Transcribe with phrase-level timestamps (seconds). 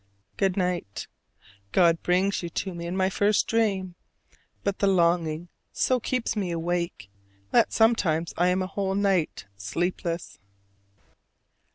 [0.35, 1.05] Good night!
[1.71, 3.93] God brings you to me in my first dream:
[4.63, 7.11] but the longing so keeps me awake
[7.51, 10.39] that sometimes I am a whole night sleepless.